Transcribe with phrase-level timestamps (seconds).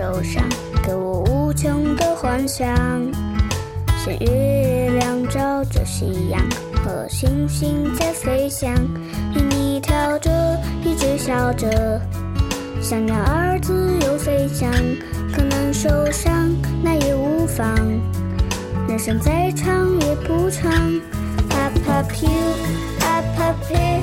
[0.00, 0.42] 在手上，
[0.82, 2.66] 给我无穷的幻想。
[4.02, 6.40] 像月亮照着夕阳，
[6.82, 8.72] 和星星在飞翔。
[9.34, 12.00] 与你跳着，一直笑着，
[12.80, 14.72] 像鸟儿自由飞翔。
[15.34, 16.48] 可能受伤，
[16.82, 17.76] 那也无妨。
[18.88, 20.72] 人生再长也不长。
[21.50, 22.30] Up up you,
[23.00, 24.00] up up here,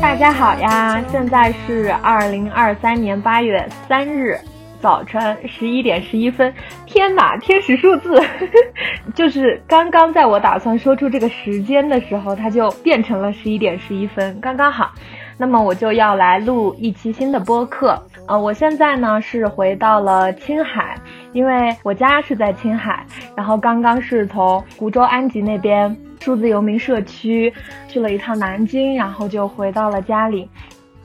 [0.00, 4.34] 大家好呀，现在是二零二三年八月三日
[4.80, 6.52] 早晨十一点十一分。
[6.86, 8.18] 天哪，天使数字，
[9.14, 14.90] 就是刚刚在我打算说出这个时间的时候，它就变成了十一点十一分，刚刚好。
[15.36, 18.02] 那么我就要来录一期新的播客。
[18.26, 20.96] 呃，我现在呢是回到了青海，
[21.32, 23.04] 因为我家是在青海，
[23.36, 27.52] 然后刚刚是从湖州安吉那边数字游民社区
[27.88, 30.48] 去了一趟南京，然后就回到了家里。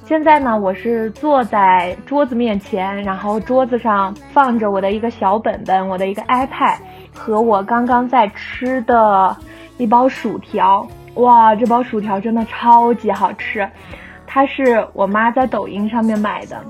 [0.04, 6.78] 现在呢，我是坐在桌子面前，然后桌子上放着我的一个小本本，我的一个 iPad
[7.14, 9.36] 和我刚刚在吃的
[9.78, 10.88] 一包薯条。
[11.16, 13.68] 哇，这包薯条真的超级好吃。
[14.28, 16.62] 它是我妈在抖音上面买的，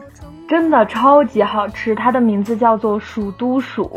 [0.47, 1.95] 真的超级好吃。
[1.95, 3.91] 它的名字叫做蜀都薯，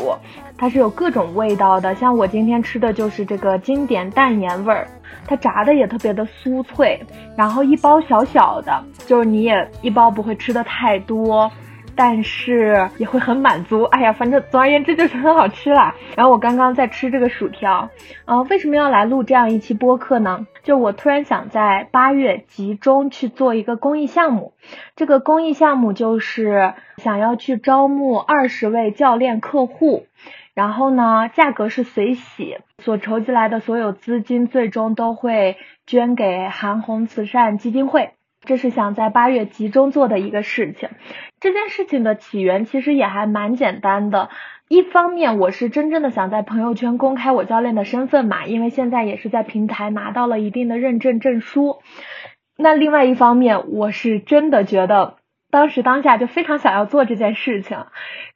[0.59, 1.95] 它是有各种味道的。
[1.95, 4.87] 像我今天吃的就是这个经典淡盐味儿，
[5.25, 6.99] 它炸的也特别的酥脆。
[7.37, 11.49] 然后一包小小的，就是你也一包不会吃的太多。
[11.95, 15.93] 但是也会很满足，哎呀，反正总而言之就是很好吃啦。
[16.15, 17.89] 然后我刚刚在吃这个薯条，
[18.23, 20.47] 呃，为什么要来录这样一期播客呢？
[20.63, 24.53] 就我突然想在八月集中去做一个公益项目，
[24.95, 30.05] 这个公益项目就是想要去招募二十位教练客户，
[30.59, 35.55] 然后呢，价格是随喜，所筹集来的所有资金最终都会
[35.87, 38.11] 捐给韩红慈善基金会。
[38.41, 40.89] 这是想在八月集中做的一个事情。
[41.39, 44.27] 这件事情的起源其实也还蛮简单的。
[44.67, 51.77] 一方面，我是真正的想在朋友圈公开我教练的身份嘛，因为现在也是在平台拿到了一定的认证证书。
[52.57, 55.18] 那另外一方面，我是真的觉得。
[55.51, 57.85] 当时当下就非常想要做这件事情，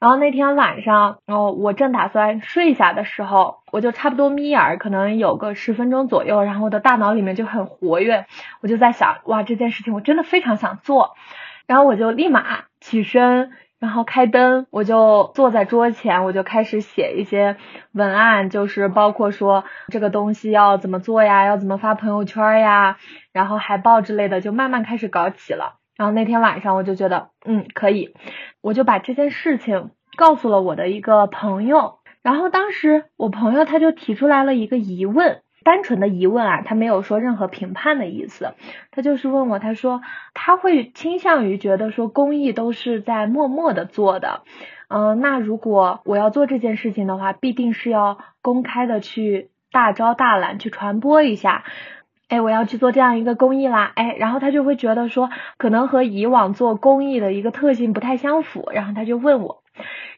[0.00, 8.26] 然后那天晚上，然后我正打算睡下的时候，我就差不多眯眼，可能有个十分钟左右，然后我的大脑里面就很活跃，
[8.60, 11.14] 我就在想，哇，这件事情我真的非常想做，
[11.68, 17.56] 然后我就立马起身，然后开灯，我就坐在桌前，我就开始写一些
[17.92, 22.96] 文案，就是包括说这个东西要怎么做呀，要怎么发朋友圈呀，
[23.32, 25.76] 然后海报之类的，就慢慢开始搞起了。
[25.96, 28.14] 然后那天晚上我就觉得，嗯，可以，
[28.60, 31.98] 我就把这件事情告诉了我的一个朋友。
[32.22, 38.54] 然后当时我朋友他就提出来了一个疑问，单纯的疑问啊，他没有说任何评判的意思，
[38.90, 40.00] 他就是问我，他说
[40.32, 44.42] 他会倾向于觉得说公益都是在默默的做的，
[44.88, 51.62] 嗯，那如果我要做这件事情的话，必定是要公开的去大招大揽去传播一下。
[52.34, 53.92] 哎，我要去做这样一个公益啦！
[53.94, 59.62] 哎，然后他就会觉得说，可能和以往做公益的一个特性不太相符，然后他就问我，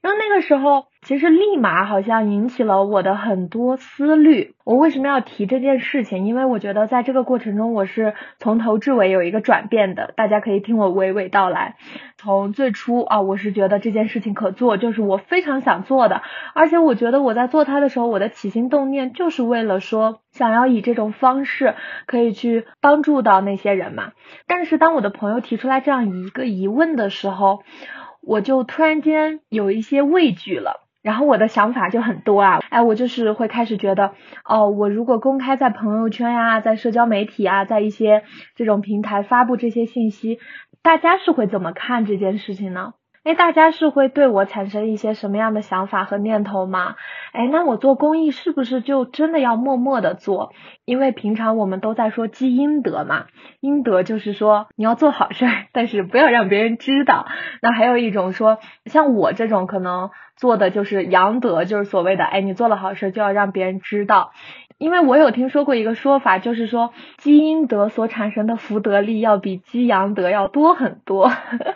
[0.01, 0.87] 然后那个时候。
[1.03, 4.57] 其实立马好像引起了我的很多思虑。
[4.65, 6.27] 我为什么要提这件事情？
[6.27, 10.13] 因为我觉得在这个过程中，我是从头至尾有一个转变的。
[10.17, 11.77] 大家可以听我娓娓道来。
[12.17, 16.23] 从最初啊，我是觉得这件事情可做，就是我非常想做的。
[16.55, 24.11] 而且我觉得我在做它的时候，我的起心动念就是为了说，想要以这种方式可以去帮助到那些人嘛。
[24.49, 27.63] 但是当我的朋友提出来这样一个疑问的时候，
[28.27, 30.83] 我就突然间有一些畏惧了。
[31.03, 34.15] 然后我的想法就很多啊，哎，我就是会开始觉得，
[34.45, 38.25] 哦，我如果公开在朋友圈呀，在社交媒体啊，在一些
[38.57, 40.41] 这种平台发布这些信息，
[40.83, 42.95] 大家是会怎么看这件事情呢？
[43.27, 46.95] 哎，大家是会对我产生一些什么样的想法和念头吗？
[47.33, 50.53] 哎，那我做公益是不是就真的要默默的做？
[50.85, 53.27] 因为平常我们都在说积阴德嘛，
[53.59, 57.27] 阴德就是说你要做好事儿，但是不要让别人知道。
[57.63, 64.31] 那还有一种说，像我这种可能做的就是阳德，就是所谓的哎，你做了好事就要让别人知道。
[64.79, 71.33] 因为我有听说过一个说法，就是说积阴德所产生的福德力要比积阳德要多很多，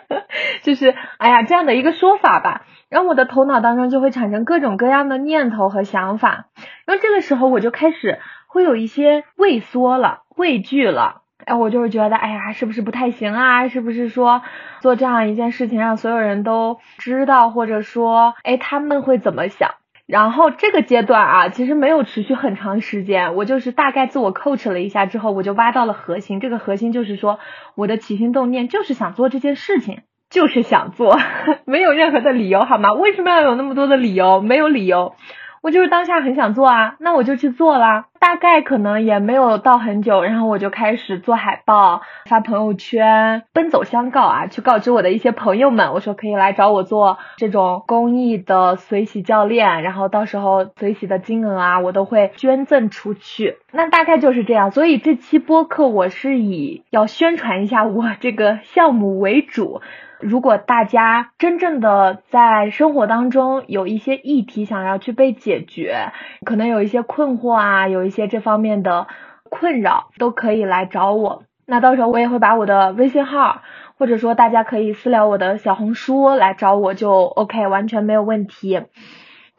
[0.61, 6.45] 就是哎呀这样的一个说法吧，然后我的头脑当中就会产生各种各样的念头和想法，
[6.85, 13.67] 然后这个时候我就开始会有一些畏缩了、畏惧了，哎，我就是觉得哎呀是不是不太行啊？
[13.67, 14.43] 是不是说
[14.79, 19.71] 做这样一件事情让所有人都知道，或者说哎他们会怎么想？
[20.11, 26.41] 然后这个阶段啊，其实没有持续很长时间，我就是大概自我 coach 了一下之后，我就挖到了核心。
[26.41, 27.39] 这个核心就是说，
[27.75, 31.17] 我的起心动念就是想做这件事情，就是想做，
[31.63, 32.91] 没有任何的理由，好吗？
[32.91, 34.41] 为什么要有那么多的理由？
[34.41, 35.15] 没有理由。
[35.61, 38.05] 我就是当下很想做啊，那我就去做啦。
[38.19, 53.57] 大概可能也没有到很久，然后我就开始做海报、发朋友圈、奔走相告啊，去告知我的一些朋友们，我说可以来找我做这种公益的随喜教练，然后到时候随喜的金额啊，我都会捐赠出去。
[53.71, 54.71] 那大概就是这样。
[54.71, 59.81] 所以这期播客我是以要宣传一下我这个项目为主。
[60.21, 66.11] 如果大家真正的在生活当中有一些议题想要去被解决，
[66.45, 69.07] 可能有一些困惑啊，有一些这方面的
[69.49, 71.43] 困扰，都可以来找我。
[71.65, 73.61] 那到时候我也会把我的微信号，
[73.97, 78.81] 或者说大家可以私聊我的小红书来找我，就 OK，完全没有问题。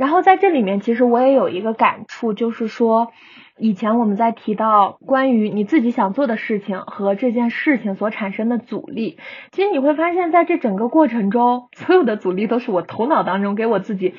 [0.02, 3.12] 然后在这里面，其实我也有一个感触，就是说。
[3.58, 9.18] 以前我们在提到关于你自己想做的事情和这件事情所产生的阻力，
[9.52, 14.14] 其实你会发现在这整个过程中，所有的阻力都是我头脑当中给我自己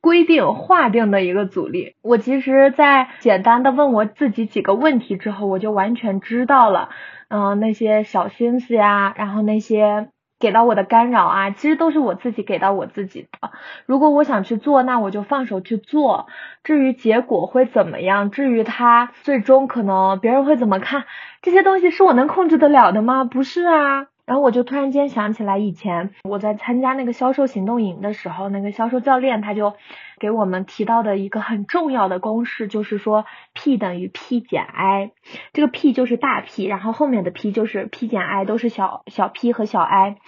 [0.00, 1.94] 规定划定的一个阻力。
[2.02, 6.88] 我其实，在简单的问我自己几个问题之后，我就完全知道了，
[7.28, 10.08] 嗯，那些小心思呀，然后那些。
[10.40, 13.50] 给到我的干扰啊，其实都是我自己给到我自己的。
[13.86, 16.26] 如果我想去做，那我就放手去做。
[16.64, 21.04] 至于结果会怎么样，至于他最终可能别人会怎么看，
[21.42, 23.24] 这些东西是我能控制得了的吗？
[23.24, 24.06] 不是啊。
[24.30, 29.74] 然后我就突然间想起来，以前我在参加那个销售行动营的时候，那个销售教练他就
[30.20, 33.24] 给我们提到的一个很重要的公式，就是说
[33.54, 35.10] P 等于 P 减 I，
[35.52, 40.18] 这个 P 就是大 P，然后后面的 P 就是 P 减 I，都是小小 P 和小 I。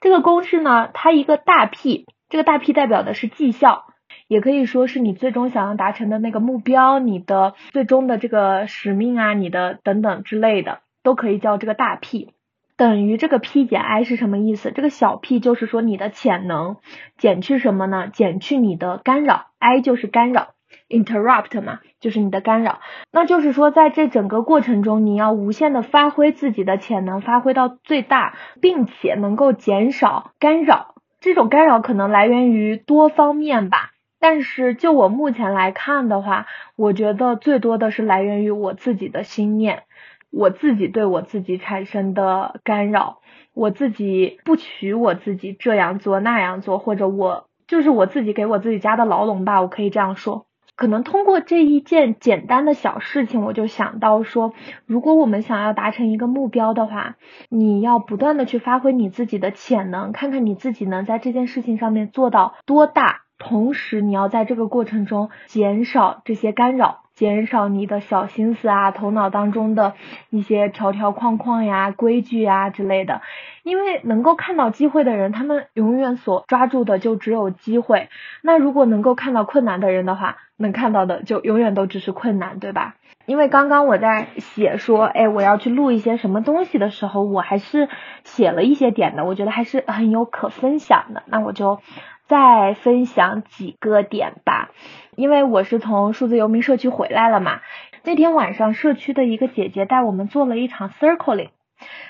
[0.00, 3.84] 这个公式呢，它一个大 P，这个大 P 代表的是绩效，
[4.26, 12.32] 也可以说是你最终想要达成的那个目标，你的最终的这个使命啊，你的等等之类的，都可以叫这个大 P。
[12.76, 14.72] 等于这个 P 减 I 是什么意思？
[14.72, 16.76] 这个小 P 就是说你的潜能，
[17.18, 18.08] 减去什么呢？
[18.08, 20.54] 减去你的干扰，I 就是干扰
[20.88, 22.80] ，interrupt 嘛，就是你的干扰。
[23.12, 30.94] 那就是说，在这整个过程中，你要无限的发挥自己的潜能，发挥到最大，并且能够减少干扰。
[31.20, 39.84] 这种干扰可能来源于多方面吧，但是就我目前来看的话，我觉得最多的是来源于我自己的心念。
[40.32, 43.18] 我自己对我自己产生的干扰，
[43.54, 50.46] 我自己不许我自己这样做那样做，或者我就是我自己给我自己加的牢笼吧，我可以这样说。
[50.74, 54.54] 可能通过这一件简单的小事情，我就想到说，
[54.86, 57.16] 如果我们想要达成一个目标的话，
[57.50, 67.01] 你要不断的去发挥你自己的潜能，看看你自己能在这件事情上面做到多大，同时你要在这个过程中减少这些干扰。
[67.14, 69.94] 减少你的小心思啊，头脑当中的
[70.30, 73.20] 一些条条框框呀、规矩呀之类的。
[73.62, 78.08] 因为能够看到机会的人，他们永远所抓住的就只有机会。
[78.42, 82.96] 那如果能够看到困难的人的话，能看到的就永远都只是困难，对吧？
[83.24, 87.88] 因为刚刚我在写说，哎，我要去录一些什么东西的时候，我还是
[88.24, 91.22] 写了一些点的，我觉得还是很有可分享的。
[91.26, 91.80] 那我就
[92.26, 94.70] 再分享几个点吧。
[95.16, 97.60] 因为我是从数字游民社区回来了嘛，
[98.02, 101.50] 那天晚上社区的一个姐姐带我们做了一场 circling，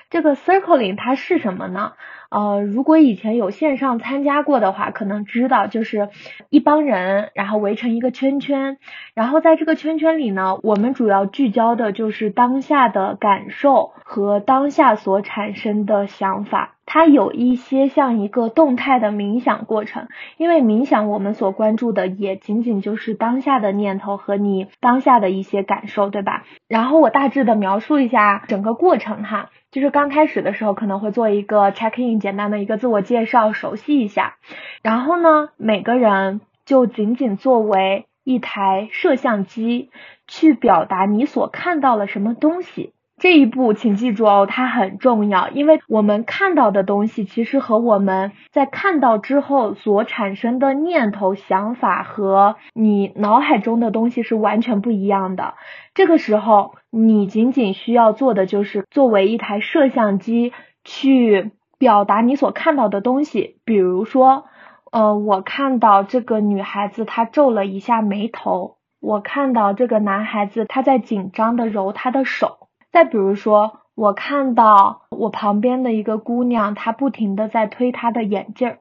[0.08, 1.94] 这个 circling 它是什么呢？
[2.30, 6.08] 呃，如果以前有线上参加过的话，可能知道就是
[6.48, 8.78] 一帮人，然后围成一个圈圈，
[9.14, 16.71] 然后在这个圈圈里呢，我们主要聚焦的就是当下的感受和当下所产生的想法。
[16.84, 26.44] 它有一些像一个动态的冥想过程，因为冥想我们所关注的也仅仅就是当下的念头和你当下的一些感受，对吧？
[26.68, 29.50] 然后我大致的描述一下整个过程哈。
[29.70, 34.36] 就是刚开始的时候可能会做一个 check in，简单的一个自我介绍，熟悉一下。
[34.82, 39.88] 然后呢，每个人就仅仅作为一台摄像机，
[40.26, 42.92] 去表达你所看到了什么东西。
[43.22, 55.54] 这一步，请记住哦，它很重要，因为我们看到的东西，其实和我们在看到之后所产生的念头、想法和你脑海中的东西是完全不一样的。
[55.94, 60.52] 这个时候，你仅仅需要做的就是作为一台摄像机
[60.82, 63.60] 去表达你所看到的东西。
[63.64, 64.46] 比如说，
[64.90, 72.61] 呃，我看到这个女孩子她皱了一下眉头，我看到这个男孩子他在紧张的揉他的手。
[72.92, 78.78] 再比如说，我看到我旁边的一个姑娘，她不停的在推她的眼镜儿，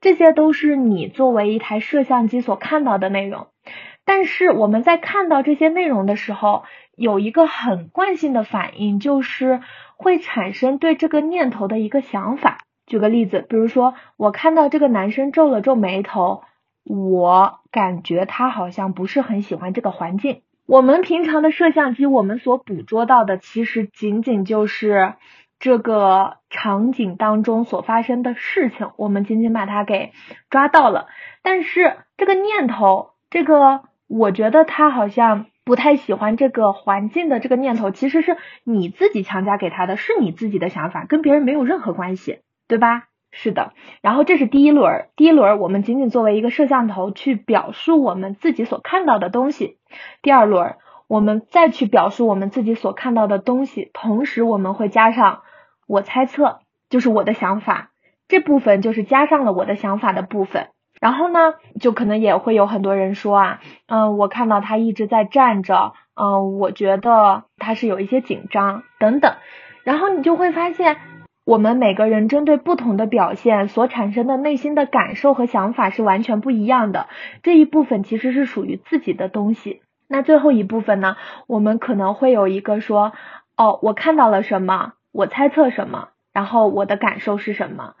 [0.00, 3.48] 这些都是你作为一台摄像机所看到的内容。
[4.04, 6.62] 但是我们在看到这些内容的时候，
[6.96, 9.60] 有一个很惯性的反应，就是
[9.96, 12.58] 会产生对这个念头的一个想法。
[12.86, 16.42] 举个例子，比如说我看到这个男生皱了皱眉头，
[16.84, 20.40] 我感觉他好像不是很喜欢这个环境。
[20.68, 25.14] 我们平常的摄像机，我们所捕捉到的其实仅仅就是
[25.58, 30.12] 这个场景当中所发生的事情，我们仅仅把它给
[30.50, 31.06] 抓到了。
[31.42, 42.40] 但是这个念头，这个我觉得他好像不太喜欢这个环境的这个念头，其实是你自己强加给他的，是你自己的想法，跟别人没有任何关系。
[42.66, 43.04] 对吧？
[43.32, 43.72] 是的。
[44.02, 49.77] 然后这是第一轮，第一轮我们仅仅作为一个摄像头去表述我们自己所看到的东西。
[50.22, 50.76] 第二轮
[51.06, 55.42] 我们再去表述我们自己所看到的东西，同时我们会加上
[55.86, 57.90] 我猜测，就是我的想法
[58.28, 60.68] 这部分就是加上了我的想法的部分。
[61.00, 69.36] 然后呢，就可能也会有很多人说啊，嗯，我看到他一直在站着，嗯，我觉得他是有一些紧张等等。
[69.84, 70.96] 然后你就会发现。
[71.48, 77.08] 我们每个人针对不同的表现所产生的内心的感受和想法是完全不一样的。
[77.42, 79.80] 这一部分其实是属于自己的东西。
[80.08, 81.16] 那最后一部分呢？
[81.46, 83.14] 我们可能会有一个说，
[83.56, 87.94] 哦，我看到了什么，我猜测什么，然后我的感受是什么？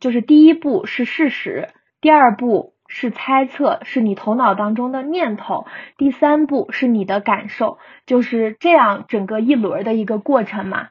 [0.00, 1.68] 就是第一步是事实，
[2.00, 5.66] 第二步是猜测，是你头脑当中的念头，
[5.98, 10.88] 第三步是你的感受，就是这样整个一轮的一个过程嘛。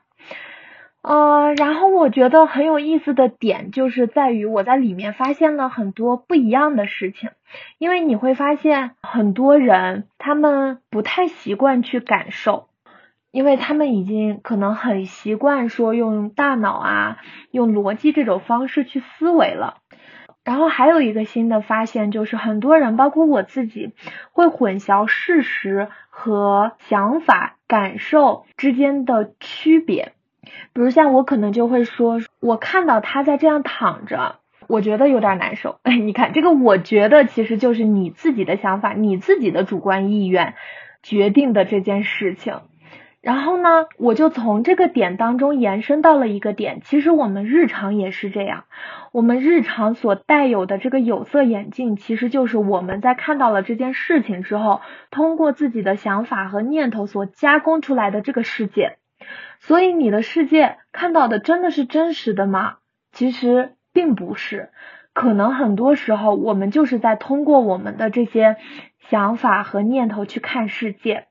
[1.03, 7.29] 呃，然后我觉得很有意思的点就是在于我在里面发现了很多不一样的事情，
[7.77, 12.69] 因为你会发现很多人他们不太习惯去感受，
[13.31, 17.17] 因为他们已经可能很习惯说用大脑啊、
[17.51, 19.79] 用逻辑这种方式去思维了。
[20.45, 23.91] 然后还有一个新的发现就是很多人，包括我自己，
[24.31, 30.13] 会混淆事实和想法、感受之间的区别。
[30.73, 34.35] 比如像我可能就会说，我看到他在这样躺着，
[34.67, 35.79] 我觉得有点难受。
[35.83, 40.55] 哎， 你看这个，我觉得其实就是你自己的想法，你自己的主观意愿
[41.01, 42.61] 决定的这件事情。
[43.21, 48.65] 然后呢，我就从这个点当中延伸到了一个点，其实我们日常也是这样，
[49.13, 58.97] 我们日常所带有的这个有色眼镜，其实就是我们在看到了这件事情之后，通过自己的想法和念头所加工出来的这个世界。
[59.59, 62.77] 所以你的世界看到的真的是真实的吗？
[63.11, 64.71] 其实并不是，
[65.13, 68.57] 可能很多时候我们就是在通过我们的这些
[69.09, 71.27] 想法和念头去看世界。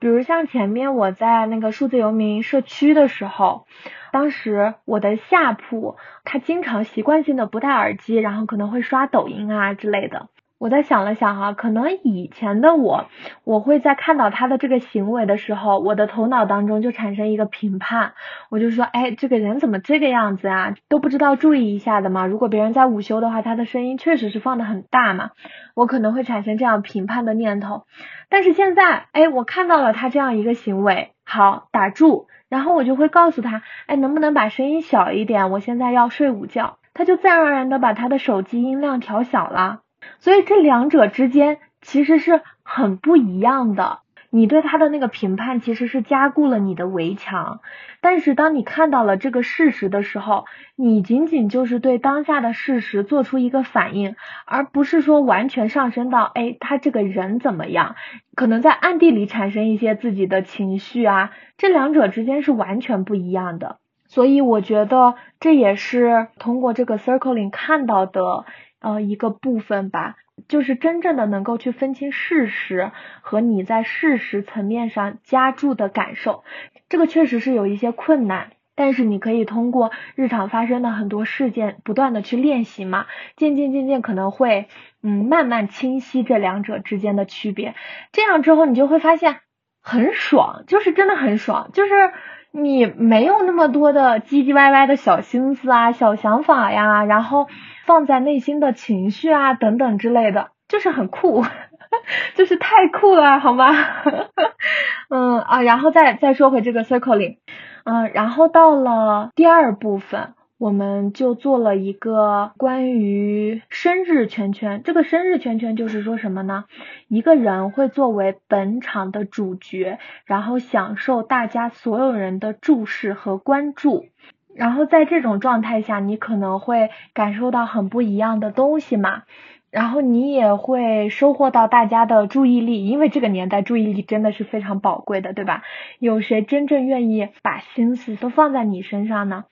[0.00, 3.66] 比如像前面我在那个数字游民社区的时候，
[4.12, 10.28] 当时我的下铺他经常习惯性的不戴耳机，然后可能会刷抖音啊之类的。
[10.58, 13.06] 我在想了想哈，可能以前的我，
[13.42, 18.14] 我会在看到他的这个行为的时候，我的头脑当中就产生一个评判，
[18.50, 20.74] 我就说，哎，这个人怎么这个样子啊？
[20.88, 22.26] 都不知道注意一下的嘛。
[22.26, 25.30] 如果别人在午休的话，他的声音确实是放的很大嘛，
[25.74, 27.82] 我可能会产生这样评判的念头。
[28.30, 35.50] 但是现在，哎，我看到了他这样一个行为，好打住，然后我就会告诉他，哎，能不能把声音小一点？
[35.50, 39.80] 我现在要睡午觉，他就自然而然的把他的手机音量调小了。
[40.18, 44.00] 所以这两者之间其实是很不一样的。
[44.30, 47.60] 你对他的那个评判其实是加固了你的围墙，
[48.00, 50.44] 但是当你看到了这个事实的时候，
[50.74, 57.94] 你仅仅就是对当下的事实做出一个反应，而不是说完全上升到哎他这个人怎么样，
[58.34, 63.78] 可能在暗地里产生一些自己的情绪啊，这两者之间是完全不一样的。
[64.08, 68.44] 所以我觉得这也是通过这个 circling 看到的。
[68.84, 76.44] 呃，一个部分吧，就是真正的能够去分清事实和你在事实层面上加注的感受，
[76.90, 84.68] 这个确实是有一些困难，但是你可以通过日常发生的很多事件，不断的去练习嘛，渐渐渐渐可能会，
[85.02, 87.74] 嗯，慢慢清晰这两者之间的区别，
[88.12, 89.40] 这样之后你就会发现
[89.80, 92.12] 很爽，就是真的很爽，就是
[92.50, 97.48] 你没有那么多的唧唧歪歪的小心思啊、小想法呀，然后。
[97.86, 101.44] 放在内心的情绪啊等等之类的，就是很酷，
[102.34, 103.72] 就是太酷了，好吗？
[105.10, 107.36] 嗯啊，然后再再说回这个 circling，
[107.84, 114.82] 嗯，然后到了第二部分，我们就做了一个关于生日圈圈。
[114.82, 116.64] 这个生日圈圈就是说什么呢？
[117.08, 124.06] 一个人会作为本场的主角，然后享受大家所有人的注视和关注。
[124.54, 129.22] 然后在这种状态下，你可能会感受到很不一样的东西嘛。
[129.70, 135.64] 然后你也会收获到大家的注意力，因为这个年代注意力真的是非常宝贵的，对吧？
[135.98, 139.46] 有谁真正愿意把心思都放在你身上呢？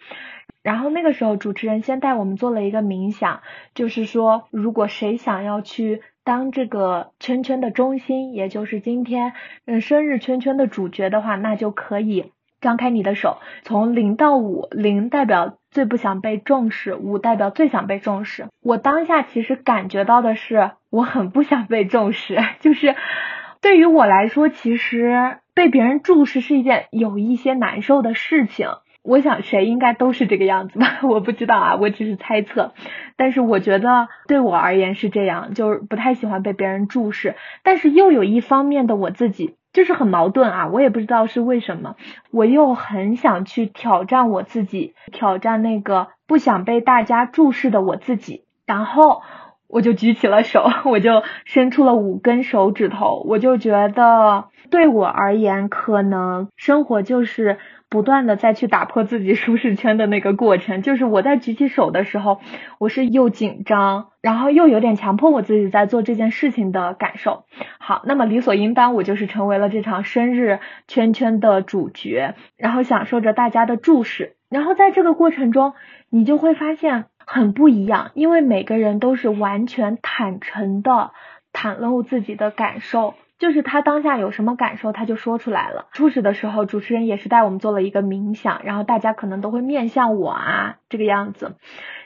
[0.63, 3.41] 然后那个时候，主持人先带我们做了一个冥想，
[3.75, 9.33] 就是说，如果谁想要去当这个圈圈的中心，也就是今天
[9.67, 12.31] 嗯生日圈圈的主角的话，那就可以
[12.63, 15.59] 张开你的手，从零到五，零代表。
[15.73, 18.49] 最不想被重视，五代表最想被重视。
[18.63, 22.39] 我当下其实感觉到的是，我很不想被重视。
[22.61, 22.95] 就是
[23.63, 28.69] 对于我来说，其实被别人注视是一件有一些难受的事情。
[29.03, 32.75] 我想谁应该都是这个样子吧， 我不知道啊，我只是猜测。
[33.17, 37.35] 但是我觉得对我而言是这样，就是不太喜欢被别人注视。
[37.63, 39.57] 但是又有一方面的我自己。
[39.73, 41.97] 就是很矛盾啊，我也不知道是为什么，
[42.31, 49.23] 我又很想去挑战我自己，挑战那个不想被大家注视的我自己，然后
[49.69, 57.59] 我就举起了手，我就伸出了五根手指头，我就觉得对我而言，可能生活就是。
[57.93, 62.41] 不断的再去打破自己舒适圈的那个过程，就是我在举起手的时候，
[62.79, 67.45] 我是又紧张，然后又有点强迫我自己在做这件事情的感受。
[67.79, 74.37] 好，那么理所应当，我就是成为了这场生日圈圈的主角，然后享受着大家的注视。
[74.49, 75.75] 然后在这个过程中，
[76.09, 81.11] 你就会发现很不一样，因为每个人都是完全坦诚的
[81.53, 83.13] 袒露自己的感受。
[83.43, 85.87] 就是他当下有什么感受，他就说出来了。
[85.91, 91.57] 初始的时候，主持人也是带我们做了一个冥想，然后大家可能都会面向我啊，这个样子。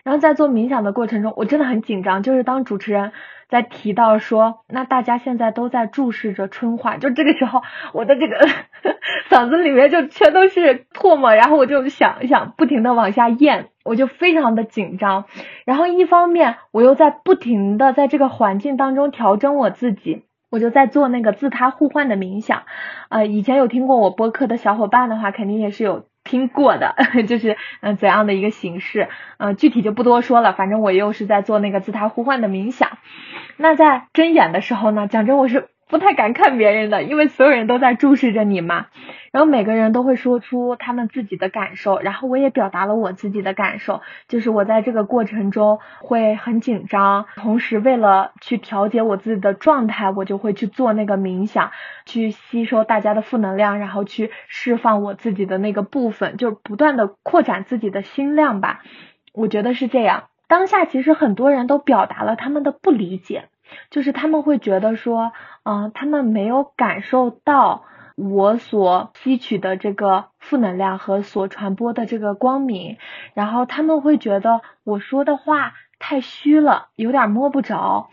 [0.02, 2.22] 然后在做冥想的过程中，我真的很紧张。
[2.22, 3.12] 就是当主持人
[3.50, 7.60] 在提到说，那大家现在都在注视着春花，就这个时候，
[7.92, 8.38] 我的这个
[9.28, 15.26] 嗓子里面就全都是唾沫，然后我就想一想不停的往下咽，我就非常的紧张。
[15.66, 20.22] 然后一方面，我又在不停的在这个环境当中调整我自己。
[20.50, 22.62] 我就在做那个自他互换的冥想，
[23.08, 26.94] 呃，以前有听过我播客的小伙伴的话，肯定也是有听过的，
[27.28, 32.98] 就是嗯怎样的一个形式，嗯，具体就不多说了，反正我又是在做那个自他互换的冥想。
[33.56, 35.68] 那在睁眼的时候呢，讲真我是。
[35.88, 38.86] 不太敢看别人的，因为所有人都在注视着你嘛。
[39.30, 51.70] 然后每个人都会说出他们自己的感受，然后我也表达了我自己的感受，就是我在这个过程中会很紧张，同时为了去调节我自己的状态，我就会去做那个冥想，
[52.04, 58.82] 去吸收大家的负能量，然后去释放我自己的那个部分，就是不断的扩展自己的心量吧。
[59.34, 60.24] 我觉得是这样。
[60.48, 63.44] 当下其实很多人都表达了他们的不理解。
[63.90, 65.32] 就是他们会觉得说，
[65.68, 67.82] 嗯，他们没有感受到
[68.14, 72.98] 我所吸取的这个负能量和所传播的这个光明，
[73.34, 78.10] 然后他们会觉得我说的话太虚了，有点摸不着。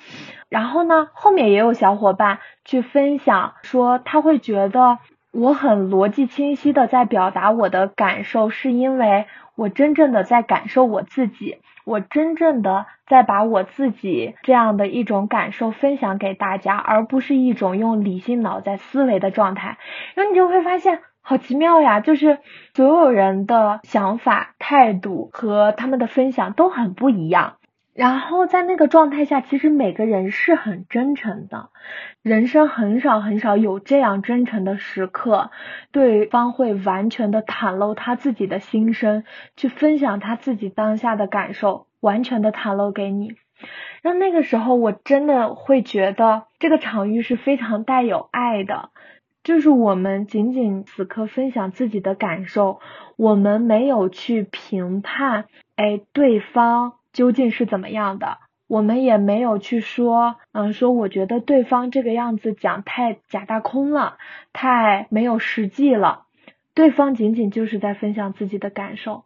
[0.49, 4.97] 然后呢，后面也有小伙伴去分享说，他会觉得
[5.31, 11.59] 我很逻辑清晰的在表达我的感受，是因为我真正的在感受我自己。
[11.85, 19.77] 我真正的在把我自己这样的一种感受分享给大家，而不是一种用理性脑在思维的状态。
[20.15, 21.99] 然后你就会发现，好奇妙呀！
[21.99, 22.39] 就是
[22.73, 27.55] 所有人的想法、态度和他们的分享都很不一样。
[27.93, 31.69] 然后在那个状态下，其实每个人是很真诚的。
[32.23, 35.51] 人生很少很少有这样真诚的时刻，
[35.91, 39.23] 对方会完全的袒露他自己的心声，
[39.55, 43.35] 去分享他自己当下的感受，完全的袒露给你。
[44.01, 48.89] 那那个时候，我真的会觉得这个场域是非常带有爱的，
[49.43, 52.79] 就是我们仅仅此刻分享自己的感受，
[53.17, 56.93] 我们没有去评判，哎，对方。
[57.13, 58.39] 究竟是怎么样的？
[58.67, 64.17] 我们也没有去说，嗯，说我觉得对方这个样子讲太假大空了，
[64.51, 66.23] 太没有实际了。
[66.73, 69.25] 对方仅仅就是在分享自己的感受，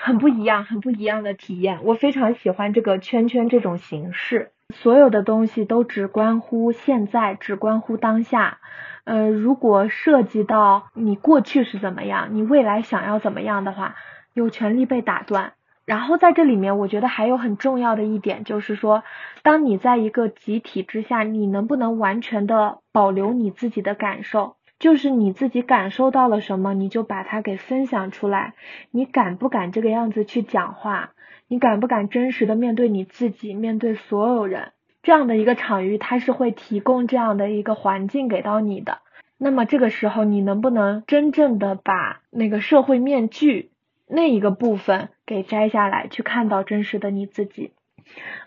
[0.00, 1.84] 很不一样，很不一样的体验。
[1.84, 8.58] 我非常喜欢这个圈圈这种形式，所有的东西都只关乎现在，只关乎当下。
[9.04, 13.94] 呃，如果涉及到你过去是怎么样，你未来想要怎么样的话，
[14.32, 15.52] 有权利被打断。
[15.90, 19.02] 然后在这里面，我觉得还有很重要的一点，就是说，
[19.42, 24.54] 当你在一个集体之下，你能不能完全的保留你自己的感受？
[24.78, 28.54] 就是你自己感受到了什么，你就把它给分享出来。
[28.92, 31.10] 你敢不敢这个样子去讲话？
[31.48, 34.70] 你敢不敢真实的面对你自己，面对所有人？
[35.02, 38.98] 这样的一个场域，它是会提供这样的一个环境给到你的。
[39.36, 43.69] 那么这个时候，你能不能真正的把那个社会面具？
[44.10, 47.72] 那一个部分给摘下来，去看到真实的你自己。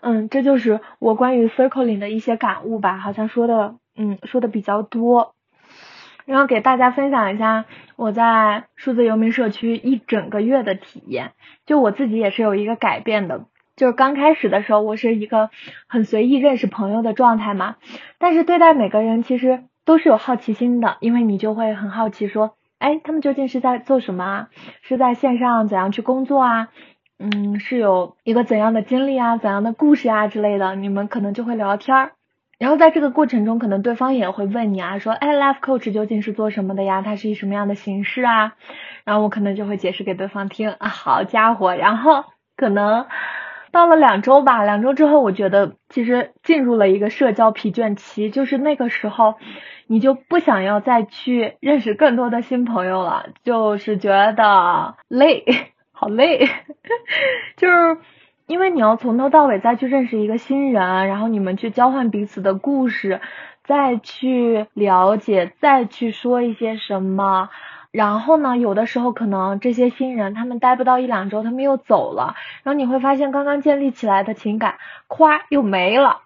[0.02, 5.34] 嗯，这就是我关于 circling 的一些感悟吧，好像说的，嗯，说的比较多。
[6.26, 11.32] 然后给大家分享一下我在数字游民社区一整个月的体验，
[11.66, 13.44] 就我自己也是有一个改变的。
[13.76, 15.50] 就是刚开始的时候，我是一个
[15.88, 17.76] 很随意认识朋友的状态嘛，
[18.18, 24.48] 但是对待每个人其实都是有好奇心的，因为你就会很好奇说，哎，他们究竟是在做什么啊？
[24.82, 26.68] 是在线上怎样去工作啊？
[27.18, 29.38] 嗯，是有一个怎样的经历啊？
[29.38, 30.74] 怎样的故事啊之类的？
[30.74, 32.12] 你们可能就会聊天儿。
[32.58, 37.00] 然后在这个过程中，可能对方也会问你啊，说，哎，life coach 究竟是做什么的呀？
[37.00, 38.52] 它是以什么样的形式啊？
[39.04, 43.06] 然后我可能就会解释给对方听啊，好家伙，然后可能
[43.74, 49.34] 到了两周吧，两周之后，我觉得其实进入了一个社交疲倦期，就是那个时候，
[49.86, 55.44] 你就不想要再去认识更多的新朋友了，就是觉得累，
[55.92, 56.48] 好累，
[57.58, 57.98] 就是。
[58.46, 63.22] 因为你要从头到尾再去认识一个新人，然后你们去交换彼此的故事，
[63.62, 67.48] 再去了解，再去说一些什么，
[67.94, 76.22] 然后呢，有的时候可能这些新人他们待不到一两周，他们又走了，然后你会发现刚刚建立起来的情感，夸又没了，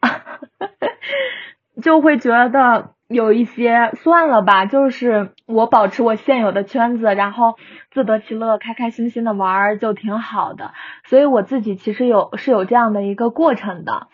[1.83, 2.95] 就会觉得。
[3.09, 7.55] 有一些算了吧，就是我保持我现有的圈子，然后
[7.91, 10.73] 自得其乐，开开心心的玩儿就挺好的。
[11.07, 14.09] 所以我自己其实有是有这样的一个过程的。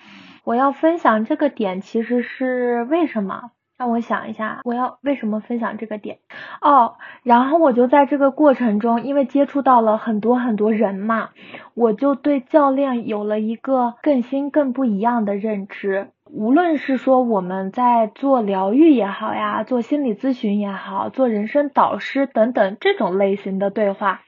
[0.45, 3.51] 我要分享这个点其实是为什么？
[3.85, 6.16] 让我想一下，我要为什么分享这个点？
[6.62, 11.29] 哦，然后我就在这个过程中，因为接触到了很多很多人嘛，
[11.75, 16.09] 我就对教练有了一个更新、更不一样的认知。
[16.33, 24.23] 无论是说我们在做疗愈也好呀，做心理咨询也好，做人生导师等等这种类型的对话，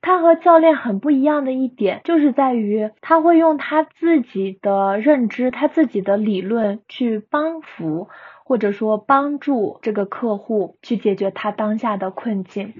[0.00, 8.08] 他和教练很不一样的一点，就是在于他会用他自己的认知、他自己的理论去帮扶
[8.50, 12.74] 或者说帮助这个客户去解决他当下的困境。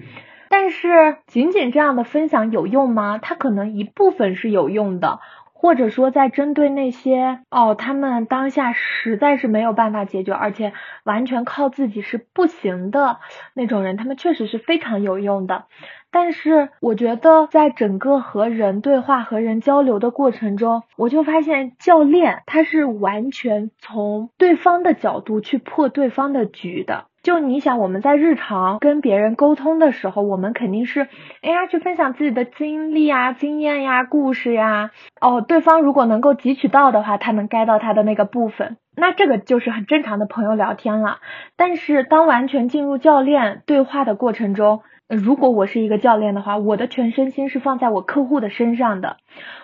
[0.49, 3.17] 但是仅仅这样的分享有用吗？
[3.19, 5.21] 他可能一部分是有用的。
[5.61, 13.19] 或者说，在针对那些哦，他们当下实在是没有办法解决，而且完全靠自己是不行的
[13.53, 15.65] 那种人，他们确实是非常有用的。
[16.09, 27.10] 但是，我觉得在整个和人对话、和人交流的过程中，我就发现教练他是完全从对方的角度去破对方的局的。
[27.23, 31.01] 就你想，我们在日常跟别人沟通的时候，我们肯定是，
[31.41, 34.89] 哎呀，去分享自己的经历呀、经验呀、故事呀。
[35.19, 41.19] 哦，对方如果能够汲取到的话，他能 get 到他的那个部分，那这个就是很正常的朋友聊天了。
[41.55, 49.17] 但是当完全进入教练对话的过程中，如果我是一个教练的话，我的全身心是放在我客户的身上的。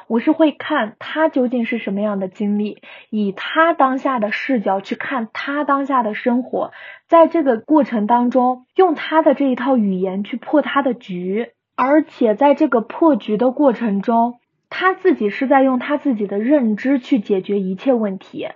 [0.08, 6.72] 我是会看他究竟是什么样的经历，以他当下的视角去看他当下的生活，
[7.08, 18.50] 在这个过程当中，用他的这一套语言去破他的局，而且在这个破局的过程中，他自己是在用他自己的认知去解决一切问题，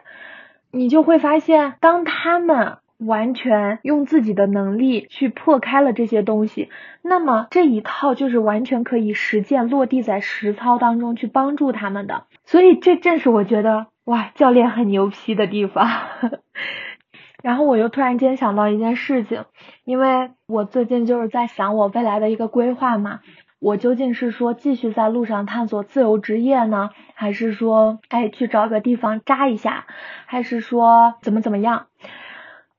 [0.71, 2.79] 你就会发现，当他们。
[3.05, 6.69] 完全用自己的能力去破开了这些东西，
[7.01, 12.25] 那么这一套就是完全可以实践落地在实操当中去帮助他们的。
[12.45, 15.89] 所以这正是我觉得哇，教练很牛批的地方。
[17.41, 19.45] 然后我又突然间想到一件事情，
[19.83, 23.21] 因为我最近就是在想我未来的一个规划嘛，
[23.59, 29.87] 我究竟是说继续在路上探索自由职业呢，还是说哎去找个地方扎一下，
[30.27, 31.87] 还是说怎么怎么样？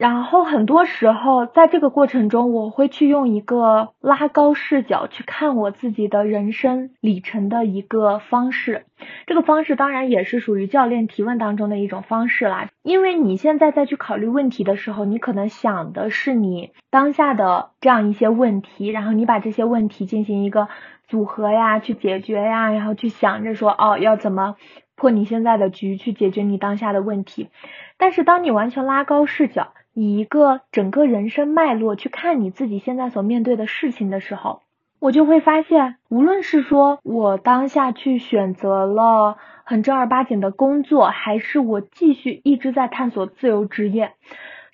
[0.03, 8.85] 然后很多时候，在这个过程中，我会去用一个拉高视角去看我自己的人生里程的一个方式。
[9.29, 12.69] 这个方式当然也是属于教练提问当中的一种方式啦。
[12.83, 20.67] 因为你现在再去考虑问题的时候，你可能想的是你当下的这样一些问题，然后你把这些问题进行一个
[21.07, 24.57] 组合呀，去解决呀，然后去想着说，哦，要怎么
[24.97, 27.51] 破你现在的局，去解决你当下的问题。
[27.99, 34.63] 但是当你完全拉高视角，以一个整个人生脉络去看你自己现在所面对的事情的时候，
[34.99, 44.15] 我就会发现，无论是说我当下去选择了很正儿八经的工作，还是我继续一直在探索自由职业，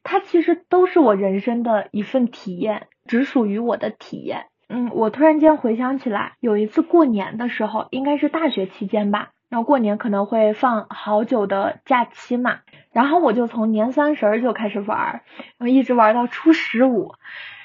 [0.02, 4.46] 它其实都是我人生的一份体验，只属于我的体验。
[4.68, 9.30] 嗯，我突然间回想起来，有一次过年的时候，应该是大学期间吧。
[9.48, 12.58] 然后过年可能会放好久的假期嘛，
[12.92, 15.22] 然后我就从年三十就开始玩，
[15.56, 17.14] 然后一直玩到初十五，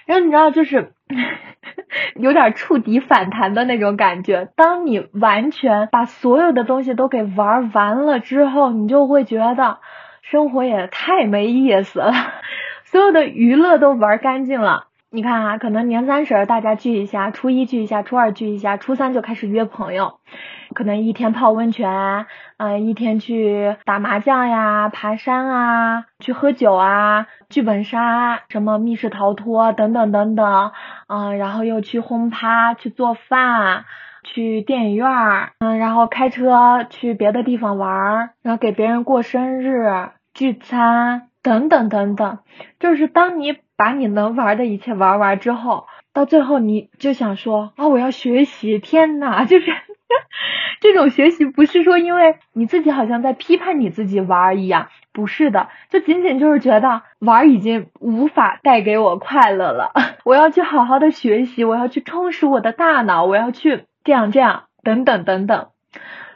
[0.06, 0.94] 然后你知道，就是
[2.16, 4.50] 有点触底反弹的那种感觉。
[4.56, 9.80] 当你完全把所有的东西都给玩完了之后，你就会觉得
[10.22, 12.14] 生活也太没意思了，
[12.86, 14.88] 所有的娱乐都玩干净了。
[15.16, 20.20] 你看啊，可能年三十大家聚一下，初一聚一下，初二聚一下，初三就开始约朋友，
[20.74, 22.26] 可能一天泡温泉，
[22.58, 30.72] 嗯，一天去打麻将呀、爬山啊、去喝酒啊、剧本杀、什么密室逃脱等等等等，
[31.08, 33.86] 嗯，然后又去轰趴、去做饭、
[34.24, 35.08] 去电影院，
[35.60, 42.40] 嗯，然后开车去别的地方玩，然后给别人过生日、聚餐等等等等，
[42.80, 43.60] 就是当你。
[43.76, 48.80] 把你能玩的一切玩完之后，到最后你就想说啊，我要学习！
[48.80, 49.66] 天呐，就是
[50.80, 59.92] 这种学习不是说因为你自己好像在批判你自己玩一样，不是的，就仅仅就是觉得玩已经无法带给我快乐了，
[60.24, 65.68] 我要去好好的学习，我要去充实我的大脑，我要去这样这样等等等等。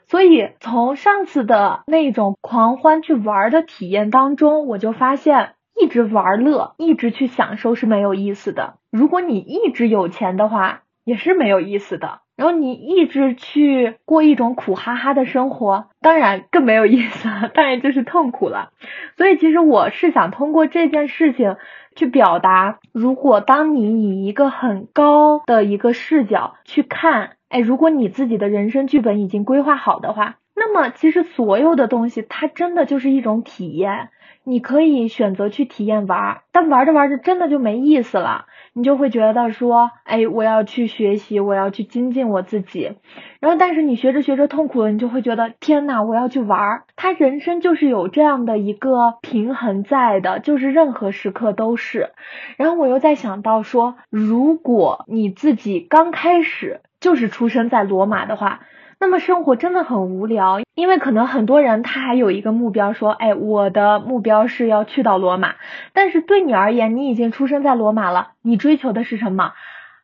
[0.07, 5.51] 所以从上次的那种狂欢去玩的体验当中，我就发现。
[5.79, 8.75] 一直玩乐，一直去享受是没有意思的。
[8.91, 12.21] 如果你一直有钱的话，也是没有意思的。
[12.35, 18.69] 然后你一直去过一种苦哈哈的生活，当然更没有意思了， 当然就是痛苦了。
[19.17, 21.55] 所以其实我是想通过这件事情
[21.95, 34.09] 去表达，如果当你以一个很高的一个视角去看，哎，如果你自己的人生剧本已经规划好的话，那么其实所有的东西它真的就是一种体验。
[34.49, 42.93] 你可以选择去体验玩，但玩着玩着真的就没意思了，你就会觉得说，哎，我要去学习，我要去精进我自己。
[43.41, 46.83] 然后，但是你学着学着痛苦了，你就会觉得，天呐，我要去玩。
[46.95, 52.11] 他人生就是有这样的一个平衡在的，就是任何时刻都是。
[52.55, 58.61] 然后我又在想到说，如果你自己刚开始就是出生在罗马的话。
[58.99, 65.55] 那么生活真的很无聊，因为可能很多人他还有一个目标，说，哎，我的目标是要去到罗马。
[65.93, 69.53] 但是对你而言，你已经出生在罗马了，你追求的是什么？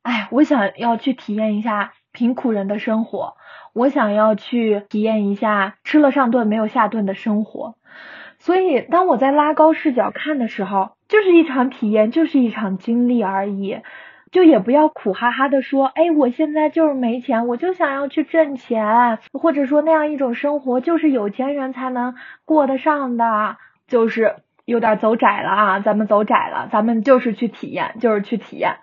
[0.04, 3.36] 哎，我想要去体验一下贫苦人的生活，
[3.74, 7.76] 我想要去体验一下吃了上顿没有下顿的生活。
[8.38, 13.80] 所以，当我在拉高视角看的时候，就是一场体验，就是一场经历而已。
[14.34, 28.78] 就也不要苦哈哈的说，哎，我现在就是没钱，我就想要去挣钱，或者说那样一种生活就是有钱人才能过得上的，就是有点走窄了啊，咱们走窄了，咱们就是去体验，就是去体验，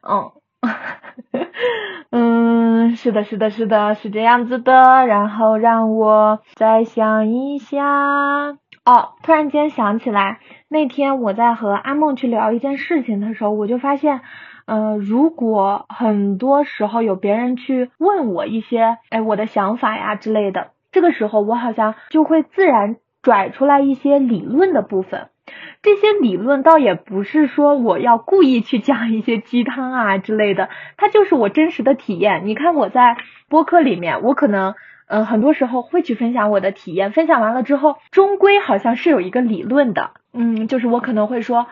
[0.00, 0.32] 嗯，
[2.10, 7.84] 嗯，是的，是的，是的，是这样子的，然后让我再想一下，
[8.86, 10.38] 哦，突然间想起来，
[10.70, 14.22] 那天我在和阿梦去聊一件事情的时候，我就发现。
[14.66, 25.28] 嗯，如果很多时候有别人去问我一些，哎，我的想法呀之类的，这个时候我好像就会自然拽出来一些理论的部分。
[25.82, 32.46] 这些理论倒也不是说我要故意去讲一些鸡汤啊之类的，它就是我真实的体验。
[32.46, 33.18] 你看我在
[33.50, 34.74] 播客里面，我可能
[35.06, 41.66] 嗯很多时候会去分享我的体验，分享完了之后，终归好像是有一个理论的，嗯，就是我可能会说。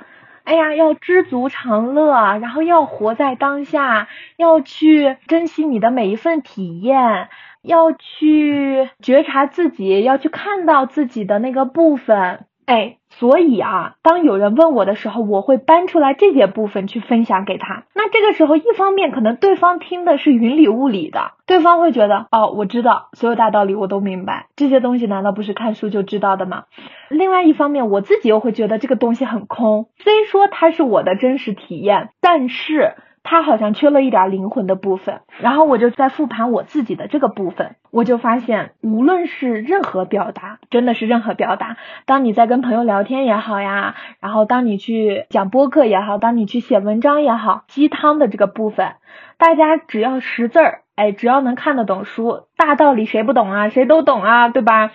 [0.44, 7.28] 哎呀，要知足常乐，然后要活在当下，要去珍惜你的每一份体验，
[7.62, 12.46] 要去觉察自己，要去看到自己的那个部分。
[12.72, 17.84] 哎，所以啊，当有人问我的时候，我会搬出来这些部分去分享给他。
[17.92, 26.64] 那这个时候，一方面可能对方听的是云里雾里的，对方会觉得哦，我知道所有大道理我都明白，这些东西难道不是看书就知道的吗？
[27.10, 32.94] 另外一方面，我自己又会觉得这个东西很空，虽说它是我的真实体验，但是。
[33.24, 48.94] 他好像缺了一点灵魂的部分，然后我就在复盘我自己的这个部分，我就发现，无论是任何表达，真的是任何表达，当你在跟朋友聊天也好呀，然后当你去讲播客也好，当你去写文章也好，鸡汤的这个部分，
[49.38, 53.68] 大家只要识字儿，哎，只要能看得懂书，大道理谁不懂啊？
[53.68, 54.90] 谁都懂啊，对吧？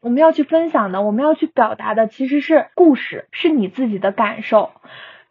[0.00, 4.70] 我们要去分享的，我们要去表达的，其实是故事，是你自己的感受。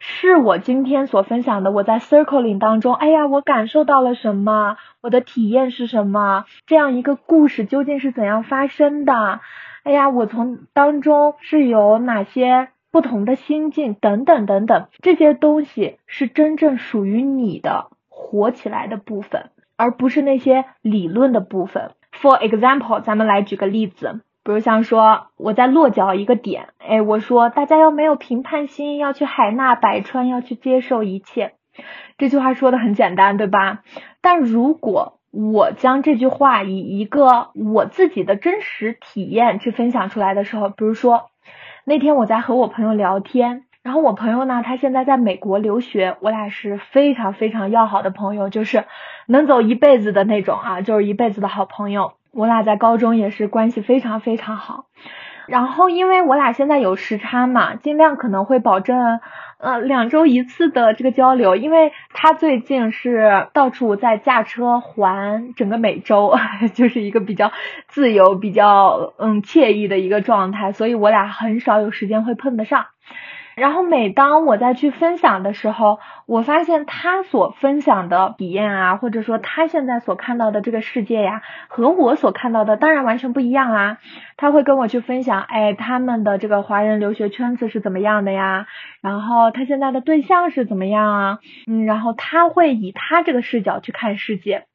[0.00, 4.76] 是我今天所分享的，我在 circling 当中，哎呀，我感受到了什么？
[5.00, 6.44] 我的体验是什么？
[6.66, 9.40] 这样一个故事究竟是怎样发生的？
[9.82, 13.94] 哎呀，我从当中是有哪些不同的心境？
[13.94, 21.90] 等等等等，这些东西是真正属于你的活起来的部分，而不是那些理论的部分。
[22.12, 24.20] For example，咱们来举个例子。
[24.48, 31.52] 比如像说我在落脚一个点，哎，我说大家要没有评判心，要去海纳百川，要去接受一切。
[32.16, 33.82] 这句话说的很简单，对吧？
[34.22, 41.26] 但如果我将这句话以一个我自己的真实体验去分享出来的时候，比如说
[41.84, 48.86] 那天我在和我朋友聊天，然后我朋友呢，他现在在美国留学，我俩是非常非常要好的朋友，就是
[49.26, 52.14] 能走一辈子的那种啊，就是一辈子的好朋友。
[52.32, 54.86] 我俩在高中也是关系非常非常好。
[55.46, 59.18] 然后，因为我俩现在有时差嘛，尽量可能会保证，
[59.58, 61.56] 呃，两周一次的这个交流。
[61.56, 66.36] 因为他最近是到处在驾车环整个美洲，
[66.74, 67.50] 就是一个比较
[67.86, 72.84] 自由、比较嗯惬意的一个状态，所以我俩很少有时间会碰得上。
[73.58, 83.98] 然后每当我再去分享的时候，我发现他所分享的体验啊，或者说他现在所看到的这个世界呀，和我所看到的当然完全不一样啊。
[84.36, 88.66] 他会跟我去分享，哎，他们的这个华人留学圈子是怎么样的呀？
[89.02, 91.38] 然后他现在的对象是怎么样啊？
[91.66, 94.67] 嗯，然后他会以他这个视角去看世界。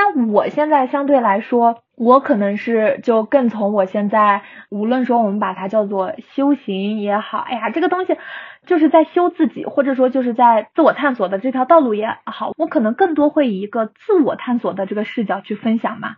[0.00, 8.16] 那我现在相对来说，我可能是就更从我现在，无论说我们把它叫做修行也好，哎呀，这个东西
[8.64, 16.16] 就是在修自己，或者说就是在自我探索的这条道路也好，我可能更多会以一个自我探索的这个视角去分享嘛，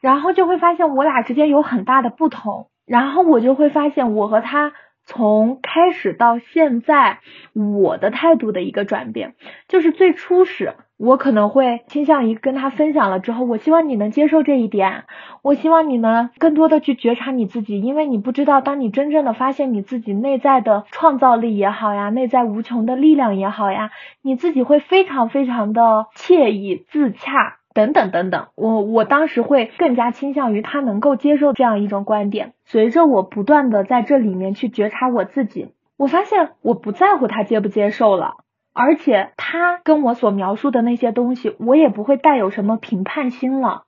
[0.00, 4.72] 然后就会发现我俩之间有很大的不同，然后我就会发现我和他。
[5.10, 7.20] 从开始到现在，
[7.54, 9.36] 我的态度的一个转变，
[9.66, 15.04] 就是最初始，我可能会倾向于跟他分享了之后，我希望你能接受这一点，
[15.42, 23.90] 我希望你能更多的去觉察你自己，因为你不知道，当你真正的发现你自己内在的创造力也好呀，内在无穷的力量也好呀，
[24.22, 27.58] 你自己会非常非常的惬意自洽。
[27.74, 32.54] 等等等等，我我当时会更加倾向于他能够接受这样一种观点。
[32.64, 38.32] 随着我不断的在这里面去觉察我自己，我发现我不在乎他接不接受了，
[38.78, 43.82] 而且他跟我所描述的那些东西，我也不会带有什么评判心了。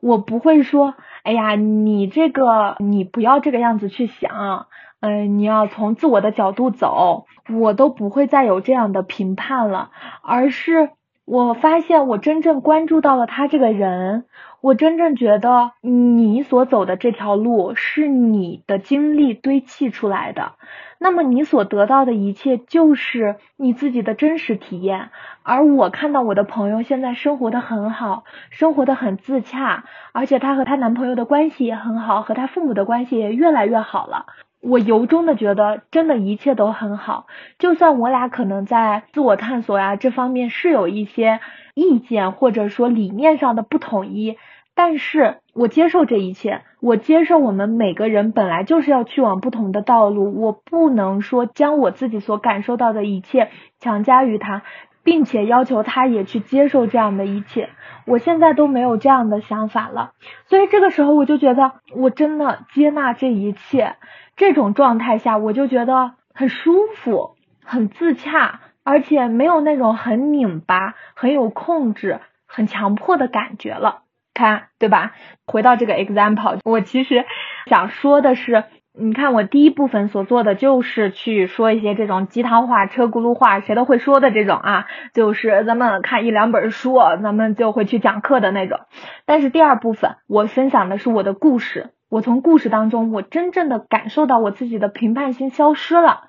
[0.00, 4.68] 我不会说，哎呀，你这个你不要这个样子去想，
[5.00, 7.26] 嗯，你要从自我的角度走，
[7.60, 9.90] 我都不会再有这样的评判了，
[10.22, 10.88] 而是。
[11.24, 14.24] 我发现我真正关注到了他这个人，
[14.62, 20.52] 我真正觉得你所走的这条路是你的经历堆砌出来的，
[21.00, 25.10] 那么你所得到的一切就是你自己的真实体验。
[25.42, 34.26] 而我看到我的朋友现在生活的很好，生活的很自洽，而且她和她男朋友的关系也很好，和她父母的关系也越来越好了。
[34.60, 37.26] 我由衷的觉得，真的一切都很好。
[37.58, 41.40] 就算我俩可能在自我探索呀这方面是有一些
[41.74, 44.38] 意见，或者说理念上的不统一，
[44.74, 46.62] 但是我接受这一切。
[46.80, 54.62] 我接受我们每个人本来就是要去往不同的道路，我不能说将我自己所感受到的一切强加于他，
[55.04, 57.70] 并且要求他也去接受这样的一切。
[58.04, 60.10] 我现在都没有这样的想法了，
[60.46, 63.94] 所以这个时候我就觉得，我真的接纳这一切。
[64.34, 74.01] 这种状态下，我就觉得很舒服、很自洽，而且没有那种很拧巴、很有控制、很强迫的感觉了。
[74.34, 75.12] 看，对吧？
[75.46, 77.24] 回到这个 example，我其实
[77.66, 88.80] 想说的是，你看我第一部分所做的就是去说一些这种鸡汤话、车轱辘话，谁都会说的这种啊，就是咱们看一两本书，咱们就会去讲课的那种。
[89.24, 91.90] 但是第二部分，我分享的是我的故事。
[92.08, 96.24] 我从故事当中，我真正的感受到我自己的评判心消失了，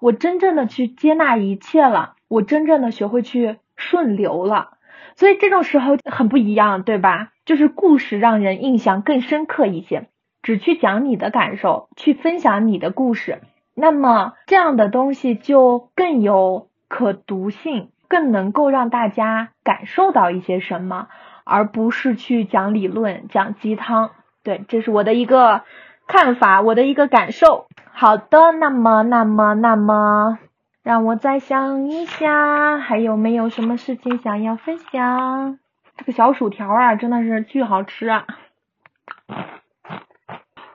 [0.00, 4.78] 我真正的去接纳一切了，我真正的学会去顺流了，
[5.14, 7.32] 所以这种时候很不一样，对吧？
[7.46, 10.08] 就是故事让人印象更深刻一些，
[10.42, 13.40] 只去讲你的感受，去分享你的故事，
[13.74, 21.06] 那么这样的东西就更有可读性，更能够让大家感受到一些什么，
[21.44, 24.10] 而不是去讲理论、讲鸡汤。
[24.42, 25.62] 对，这是我的一个
[26.06, 27.66] 看法，我的一个感受。
[27.92, 30.38] 好的，那么，那么，那么，
[30.82, 35.58] 让我再想一下，还有没有什么事情想要分享？
[35.96, 38.26] 这个小薯条啊，真的是巨好吃啊！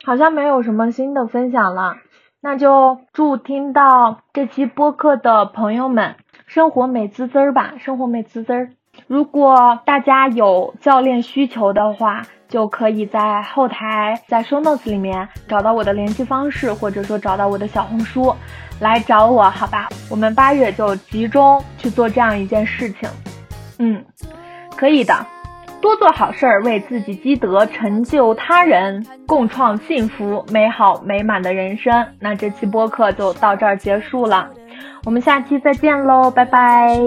[0.04, 1.98] 好像没有什么新的分享了，
[2.42, 6.16] 那就祝听到这期播客的朋友们
[6.48, 8.72] 生活美滋滋儿吧，生活美滋滋儿。
[9.08, 18.36] 如果大家有教练需求的话，就可以在后台在 show notes 里面找到我的联系方式，或者说找到我的小红书
[18.82, 19.88] 来找我，好吧？
[20.10, 23.10] 我们八月就集中去做这样一件事情，
[23.80, 24.04] 嗯，
[24.82, 25.28] 可以的，
[25.80, 32.08] 多做好事儿，为自己积德，成就他人，共创幸福、美好、美满的人生。
[32.20, 34.50] 那这期播客就到这儿结束了，
[35.06, 37.00] 我们下期再见喽，拜拜。